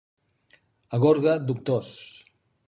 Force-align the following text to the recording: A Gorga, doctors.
A 0.99 1.01
Gorga, 1.03 1.37
doctors. 1.53 1.93